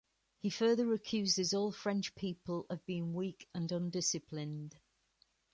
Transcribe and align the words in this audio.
He 0.39 0.49
further 0.49 0.91
accuses 0.93 1.53
all 1.53 1.71
French 1.71 2.15
people 2.15 2.65
of 2.71 2.83
being 2.87 3.13
weak 3.13 3.47
and 3.53 3.71
undisciplined. 3.71 4.79